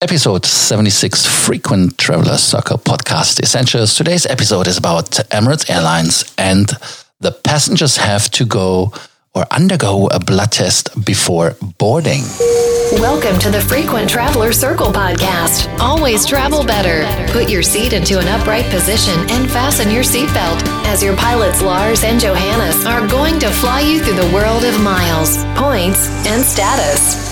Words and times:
Episode 0.00 0.46
76 0.46 1.26
Frequent 1.26 1.98
Traveler 1.98 2.36
Circle 2.36 2.78
Podcast 2.78 3.40
Essentials. 3.40 3.96
Today's 3.96 4.26
episode 4.26 4.68
is 4.68 4.76
about 4.78 5.10
Emirates 5.32 5.68
Airlines 5.68 6.32
and 6.38 6.68
the 7.18 7.32
passengers 7.32 7.96
have 7.96 8.30
to 8.30 8.46
go 8.46 8.92
or 9.34 9.44
undergo 9.50 10.06
a 10.06 10.20
blood 10.20 10.52
test 10.52 11.04
before 11.04 11.56
boarding. 11.78 12.22
Welcome 12.92 13.40
to 13.40 13.50
the 13.50 13.60
Frequent 13.60 14.08
Traveler 14.08 14.52
Circle 14.52 14.92
podcast. 14.92 15.68
Always 15.80 16.24
travel 16.24 16.64
better. 16.64 17.04
Put 17.32 17.50
your 17.50 17.64
seat 17.64 17.92
into 17.92 18.20
an 18.20 18.28
upright 18.28 18.66
position 18.66 19.18
and 19.30 19.50
fasten 19.50 19.90
your 19.90 20.04
seatbelt 20.04 20.62
as 20.86 21.02
your 21.02 21.16
pilots 21.16 21.60
Lars 21.60 22.04
and 22.04 22.20
Johannes 22.20 22.86
are 22.86 23.04
going 23.08 23.40
to 23.40 23.50
fly 23.50 23.80
you 23.80 24.00
through 24.00 24.14
the 24.14 24.32
world 24.32 24.64
of 24.64 24.80
miles, 24.80 25.44
points, 25.56 26.08
and 26.28 26.44
status. 26.44 27.27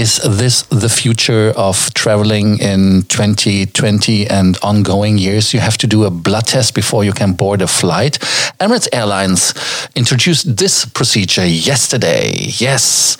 Is 0.00 0.16
this 0.16 0.62
the 0.70 0.88
future 0.88 1.52
of 1.58 1.92
traveling 1.92 2.58
in 2.58 3.02
2020 3.08 4.28
and 4.28 4.56
ongoing 4.62 5.18
years? 5.18 5.52
You 5.52 5.60
have 5.60 5.76
to 5.76 5.86
do 5.86 6.04
a 6.04 6.10
blood 6.10 6.46
test 6.46 6.74
before 6.74 7.04
you 7.04 7.12
can 7.12 7.34
board 7.34 7.60
a 7.60 7.66
flight. 7.66 8.18
Emirates 8.58 8.88
Airlines 8.94 9.52
introduced 9.94 10.56
this 10.56 10.86
procedure 10.86 11.44
yesterday. 11.44 12.32
Yes, 12.32 13.18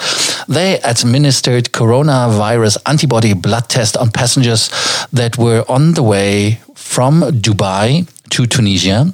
they 0.48 0.80
administered 0.80 1.65
coronavirus 1.65 2.79
antibody 2.87 3.35
blood 3.35 3.69
test 3.69 3.99
on 3.99 4.10
passengers 4.10 4.71
that 5.12 5.37
were 5.37 5.66
on 5.69 5.93
the 5.93 6.02
way 6.02 6.60
from 6.74 7.21
Dubai 7.21 8.09
to 8.30 8.47
Tunisia. 8.47 9.12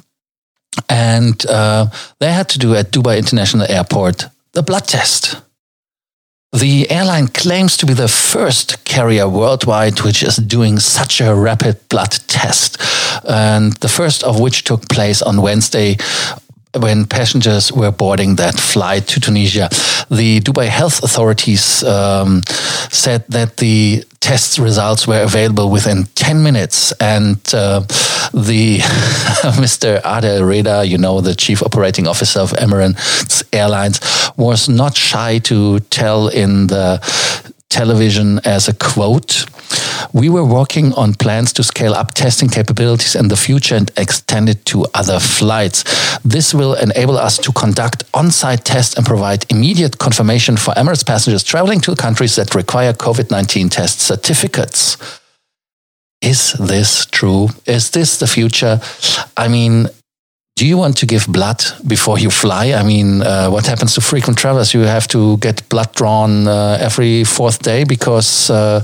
And 0.87 1.45
uh, 1.47 1.87
they 2.19 2.31
had 2.31 2.47
to 2.47 2.59
do 2.59 2.75
at 2.75 2.91
Dubai 2.91 3.17
International 3.17 3.69
Airport 3.69 4.27
the 4.53 4.63
blood 4.63 4.87
test. 4.87 5.41
The 6.57 6.89
airline 6.89 7.27
claims 7.27 7.77
to 7.77 7.85
be 7.85 7.93
the 7.93 8.07
first 8.07 8.83
carrier 8.83 9.29
worldwide 9.29 10.01
which 10.01 10.23
is 10.23 10.37
doing 10.37 10.79
such 10.79 11.21
a 11.21 11.35
rapid 11.35 11.87
blood 11.87 12.17
test, 12.27 12.81
and 13.29 13.73
the 13.73 13.87
first 13.87 14.23
of 14.23 14.39
which 14.39 14.63
took 14.63 14.89
place 14.89 15.21
on 15.21 15.43
Wednesday 15.43 15.97
when 16.73 17.05
passengers 17.05 17.71
were 17.71 17.91
boarding 17.91 18.37
that 18.37 18.55
flight 18.55 19.05
to 19.09 19.19
Tunisia. 19.19 19.69
The 20.09 20.39
Dubai 20.39 20.65
health 20.65 21.03
authorities 21.03 21.83
um, 21.83 22.41
said 22.89 23.25
that 23.29 23.57
the 23.57 24.03
test 24.19 24.57
results 24.57 25.07
were 25.07 25.21
available 25.21 25.69
within 25.69 26.05
10 26.15 26.43
minutes. 26.43 26.91
And 26.93 27.37
uh, 27.53 27.81
the 28.33 28.79
Mr. 29.57 30.01
Adel 30.03 30.43
Reda, 30.43 30.85
you 30.85 30.97
know, 30.97 31.21
the 31.21 31.35
chief 31.35 31.63
operating 31.63 32.07
officer 32.07 32.39
of 32.39 32.51
Emirates 32.53 33.43
Airlines, 33.53 33.99
was 34.37 34.69
not 34.69 34.95
shy 34.95 35.39
to 35.39 35.79
tell 35.79 36.27
in 36.27 36.67
the 36.67 36.99
television 37.69 38.39
as 38.45 38.67
a 38.67 38.73
quote. 38.73 39.45
We 40.13 40.29
were 40.29 40.45
working 40.45 40.93
on 40.93 41.13
plans 41.13 41.53
to 41.53 41.63
scale 41.63 41.93
up 41.93 42.13
testing 42.13 42.49
capabilities 42.49 43.15
in 43.15 43.27
the 43.27 43.35
future 43.35 43.75
and 43.75 43.91
extend 43.97 44.49
it 44.49 44.65
to 44.65 44.85
other 44.93 45.19
flights. 45.19 45.83
This 46.23 46.53
will 46.53 46.75
enable 46.75 47.17
us 47.17 47.37
to 47.39 47.51
conduct 47.51 48.03
on 48.13 48.31
site 48.31 48.65
tests 48.65 48.95
and 48.95 49.05
provide 49.05 49.45
immediate 49.49 49.97
confirmation 49.97 50.57
for 50.57 50.73
Emirates 50.73 51.05
passengers 51.05 51.43
traveling 51.43 51.81
to 51.81 51.95
countries 51.95 52.35
that 52.35 52.55
require 52.55 52.93
COVID 52.93 53.31
19 53.31 53.69
test 53.69 53.99
certificates. 53.99 54.97
Is 56.21 56.53
this 56.53 57.05
true? 57.05 57.49
Is 57.65 57.91
this 57.91 58.17
the 58.17 58.27
future? 58.27 58.79
I 59.35 59.47
mean, 59.47 59.87
do 60.57 60.65
you 60.65 60.75
want 60.75 60.97
to 60.97 61.05
give 61.05 61.27
blood 61.27 61.63
before 61.85 62.17
you 62.17 62.31
fly? 62.31 62.73
I 62.73 62.83
mean, 62.83 63.21
uh, 63.21 63.49
what 63.49 63.67
happens 63.67 63.93
to 63.93 64.01
frequent 64.01 64.39
travelers? 64.39 64.73
You 64.73 64.81
have 64.81 65.07
to 65.09 65.37
get 65.37 65.69
blood 65.69 65.93
drawn 65.93 66.47
uh, 66.47 66.79
every 66.81 67.23
fourth 67.23 67.61
day 67.61 67.83
because 67.83 68.49
uh, 68.49 68.81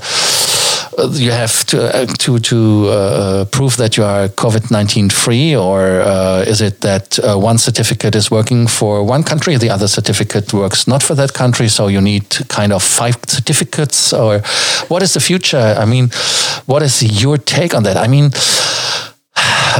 you 1.11 1.31
have 1.31 1.66
to 1.66 1.77
uh, 1.95 2.05
to 2.05 2.39
to 2.39 2.88
uh, 2.88 3.45
prove 3.45 3.77
that 3.77 3.97
you 3.97 4.03
are 4.03 4.27
COVID 4.30 4.72
nineteen 4.72 5.09
free, 5.09 5.56
or 5.56 6.01
uh, 6.01 6.44
is 6.47 6.62
it 6.62 6.81
that 6.81 7.19
one 7.23 7.57
certificate 7.57 8.16
is 8.16 8.29
working 8.31 8.67
for 8.67 9.03
one 9.03 9.23
country, 9.23 9.57
the 9.57 9.69
other 9.69 9.88
certificate 9.88 10.53
works 10.53 10.88
not 10.88 11.03
for 11.03 11.16
that 11.16 11.34
country, 11.34 11.67
so 11.67 11.88
you 11.88 12.01
need 12.01 12.25
kind 12.50 12.73
of 12.73 12.84
five 12.84 13.16
certificates, 13.28 14.13
or 14.13 14.40
what 14.88 15.01
is 15.03 15.13
the 15.13 15.19
future? 15.19 15.75
I 15.78 15.85
mean, 15.85 16.09
what 16.66 16.81
is 16.81 17.23
your 17.23 17.38
take 17.38 17.73
on 17.73 17.84
that? 17.84 17.97
I 17.97 18.07
mean. 18.07 18.31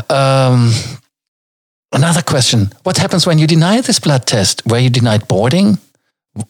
Um, 0.10 0.72
Another 1.94 2.24
question 2.24 2.72
What 2.84 2.98
happens 2.98 3.28
when 3.28 3.38
you 3.38 3.46
deny 3.46 3.80
this 3.82 4.00
blood 4.00 4.26
test? 4.26 4.66
Were 4.66 4.80
you 4.80 4.90
denied 4.90 5.28
boarding? 5.28 5.78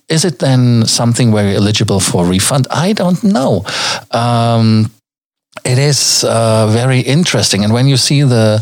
Is 0.08 0.24
it 0.26 0.40
then 0.40 0.86
something 0.86 1.32
where 1.32 1.48
you're 1.48 1.58
eligible 1.58 2.00
for 2.00 2.26
refund? 2.26 2.68
I 2.72 2.94
don't 2.94 3.24
know. 3.24 3.66
Um, 4.12 4.92
it 5.66 5.78
is 5.78 6.24
uh, 6.24 6.68
very 6.68 7.00
interesting, 7.00 7.64
and 7.64 7.74
when 7.74 7.88
you 7.88 7.98
see 7.98 8.24
the 8.24 8.60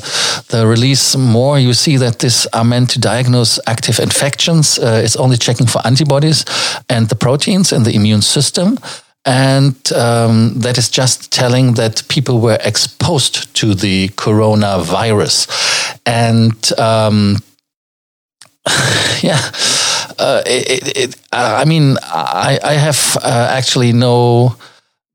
the 0.49 0.67
release 0.67 1.15
more, 1.15 1.59
you 1.59 1.73
see 1.73 1.97
that 1.97 2.19
this 2.19 2.47
are 2.53 2.65
meant 2.65 2.89
to 2.91 2.99
diagnose 2.99 3.59
active 3.65 3.99
infections. 3.99 4.77
Uh, 4.77 5.01
it's 5.03 5.15
only 5.15 5.37
checking 5.37 5.67
for 5.67 5.85
antibodies 5.85 6.45
and 6.89 7.07
the 7.07 7.15
proteins 7.15 7.71
in 7.71 7.83
the 7.83 7.95
immune 7.95 8.21
system 8.21 8.77
and 9.25 9.91
um, 9.93 10.53
that 10.61 10.77
is 10.77 10.89
just 10.89 11.31
telling 11.31 11.75
that 11.75 12.07
people 12.07 12.39
were 12.39 12.57
exposed 12.63 13.53
to 13.55 13.75
the 13.75 14.09
coronavirus. 14.09 15.47
And 16.05 16.79
um, 16.79 17.37
yeah, 19.21 19.51
uh, 20.21 20.43
it, 20.45 20.97
it, 20.97 21.15
uh, 21.33 21.57
I 21.61 21.65
mean, 21.65 21.97
I, 22.03 22.59
I 22.63 22.73
have 22.73 23.17
uh, 23.23 23.47
actually 23.57 23.91
no 23.91 24.55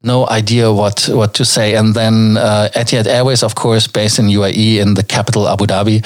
no 0.03 0.29
idea 0.29 0.73
what 0.73 1.09
what 1.13 1.35
to 1.35 1.45
say. 1.45 1.75
And 1.77 1.95
then 1.95 2.37
uh, 2.37 2.69
Etihad 2.75 3.07
Airways, 3.07 3.43
of 3.43 3.55
course, 3.55 3.87
based 3.87 4.19
in 4.19 4.27
UAE 4.27 4.81
in 4.81 4.95
the 4.95 5.03
capital 5.03 5.49
Abu 5.49 5.67
Dhabi. 5.67 6.03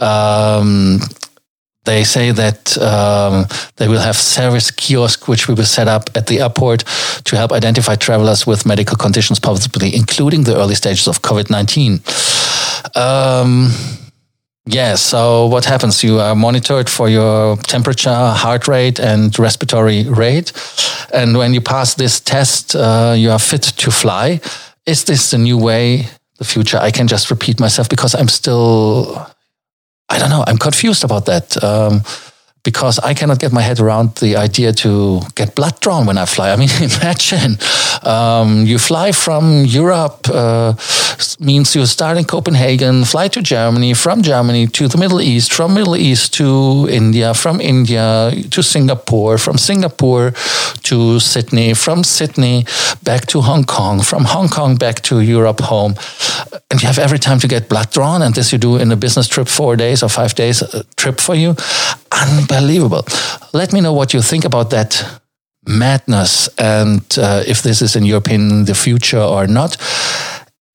Um, 0.00 1.00
they 1.84 2.04
say 2.04 2.30
that 2.30 2.78
um, 2.78 3.46
they 3.76 3.88
will 3.88 4.00
have 4.00 4.16
service 4.16 4.70
kiosk, 4.70 5.26
which 5.26 5.48
we 5.48 5.54
will 5.54 5.64
set 5.64 5.88
up 5.88 6.10
at 6.14 6.26
the 6.28 6.40
airport 6.40 6.84
to 7.24 7.36
help 7.36 7.50
identify 7.50 7.96
travelers 7.96 8.46
with 8.46 8.64
medical 8.64 8.96
conditions, 8.96 9.40
possibly 9.40 9.94
including 9.94 10.44
the 10.44 10.56
early 10.56 10.76
stages 10.76 11.08
of 11.08 11.22
COVID 11.22 11.50
19. 11.50 12.00
Um, 12.94 13.70
yeah, 14.66 14.94
so 14.94 15.46
what 15.46 15.64
happens? 15.64 16.04
You 16.04 16.20
are 16.20 16.34
monitored 16.34 16.88
for 16.88 17.08
your 17.08 17.56
temperature, 17.56 18.14
heart 18.14 18.68
rate, 18.68 19.00
and 19.00 19.36
respiratory 19.38 20.08
rate. 20.08 20.52
And 21.12 21.36
when 21.36 21.52
you 21.52 21.60
pass 21.60 21.94
this 21.94 22.20
test, 22.20 22.76
uh, 22.76 23.14
you 23.16 23.30
are 23.30 23.38
fit 23.38 23.62
to 23.62 23.90
fly. 23.90 24.40
Is 24.86 25.04
this 25.04 25.30
the 25.30 25.38
new 25.38 25.58
way, 25.58 26.08
the 26.38 26.44
future? 26.44 26.78
I 26.78 26.90
can 26.90 27.08
just 27.08 27.30
repeat 27.30 27.60
myself 27.60 27.88
because 27.88 28.14
I'm 28.14 28.28
still 28.28 29.26
I 30.12 30.18
don't 30.18 30.28
know. 30.28 30.44
I'm 30.46 30.58
confused 30.58 31.04
about 31.04 31.24
that. 31.26 31.62
Um, 31.64 32.02
because 32.64 33.00
I 33.00 33.12
cannot 33.14 33.40
get 33.40 33.52
my 33.52 33.60
head 33.60 33.80
around 33.80 34.14
the 34.16 34.36
idea 34.36 34.72
to 34.72 35.20
get 35.34 35.54
blood 35.54 35.80
drawn 35.80 36.06
when 36.06 36.16
I 36.16 36.26
fly. 36.26 36.52
I 36.52 36.56
mean, 36.56 36.68
imagine 36.80 37.58
um, 38.02 38.66
you 38.66 38.78
fly 38.78 39.12
from 39.12 39.64
Europe, 39.64 40.28
uh, 40.28 40.74
means 41.40 41.74
you 41.74 41.84
start 41.86 42.18
in 42.18 42.24
Copenhagen, 42.24 43.04
fly 43.04 43.28
to 43.28 43.42
Germany, 43.42 43.94
from 43.94 44.22
Germany 44.22 44.66
to 44.68 44.86
the 44.86 44.96
Middle 44.96 45.20
East, 45.20 45.52
from 45.52 45.74
Middle 45.74 45.96
East 45.96 46.34
to 46.34 46.88
India, 46.88 47.34
from 47.34 47.60
India 47.60 48.30
to 48.50 48.62
Singapore, 48.62 49.38
from 49.38 49.58
Singapore 49.58 50.32
to 50.84 51.18
Sydney, 51.18 51.74
from 51.74 52.04
Sydney 52.04 52.64
back 53.02 53.26
to 53.26 53.40
Hong 53.40 53.64
Kong, 53.64 54.02
from 54.02 54.24
Hong 54.24 54.48
Kong 54.48 54.76
back 54.76 55.00
to 55.02 55.20
Europe 55.20 55.60
home. 55.60 55.94
And 56.70 56.80
you 56.80 56.86
have 56.86 56.98
every 56.98 57.18
time 57.18 57.40
to 57.40 57.48
get 57.48 57.68
blood 57.68 57.90
drawn, 57.90 58.22
and 58.22 58.34
this 58.34 58.52
you 58.52 58.58
do 58.58 58.76
in 58.76 58.92
a 58.92 58.96
business 58.96 59.26
trip, 59.26 59.48
four 59.48 59.76
days 59.76 60.02
or 60.02 60.08
five 60.08 60.34
days 60.34 60.62
uh, 60.62 60.82
trip 60.96 61.20
for 61.20 61.34
you 61.34 61.56
unbelievable. 62.22 63.04
Let 63.52 63.72
me 63.72 63.80
know 63.80 63.92
what 63.92 64.14
you 64.14 64.22
think 64.22 64.44
about 64.44 64.70
that 64.70 65.20
madness 65.66 66.48
and 66.58 67.02
uh, 67.18 67.42
if 67.46 67.62
this 67.62 67.82
is, 67.82 67.96
in 67.96 68.04
your 68.04 68.18
opinion, 68.18 68.64
the 68.64 68.74
future 68.74 69.20
or 69.20 69.46
not. 69.46 69.76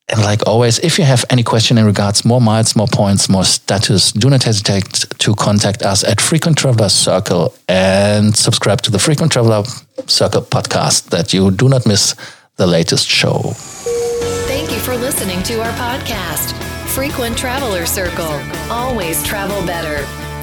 And 0.10 0.22
like 0.22 0.48
always, 0.48 0.80
if 0.80 0.98
you 0.98 1.04
have 1.04 1.26
any 1.30 1.44
question 1.44 1.78
in 1.78 1.86
regards 1.86 2.24
more 2.24 2.40
miles, 2.40 2.78
more 2.78 2.88
points, 2.88 3.28
more 3.28 3.44
status, 3.44 4.14
do 4.14 4.30
not 4.30 4.44
hesitate 4.44 5.06
to 5.20 5.36
contact 5.36 5.82
us 5.82 6.04
at 6.06 6.22
Frequent 6.22 6.58
Traveler 6.58 6.88
Circle 6.88 7.54
and 7.68 8.36
subscribe 8.36 8.82
to 8.84 8.92
the 8.92 9.00
Frequent 9.00 9.34
Traveler 9.34 9.64
Circle 10.06 10.44
podcast 10.44 11.10
that 11.10 11.34
you 11.34 11.52
do 11.52 11.68
not 11.68 11.86
miss 11.86 12.16
the 12.56 12.66
latest 12.66 13.08
show. 13.10 13.52
Thank 14.48 14.72
you 14.72 14.80
for 14.80 14.96
listening 14.96 15.44
to 15.44 15.62
our 15.62 15.74
podcast, 15.74 16.54
Frequent 16.88 17.38
Traveler 17.38 17.86
Circle. 17.86 18.42
Always 18.72 19.22
travel 19.24 19.66
better 19.66 20.27